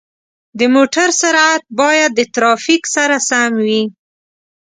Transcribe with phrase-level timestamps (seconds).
[0.59, 3.81] د موټر سرعت باید د ترافیک سره سم وي.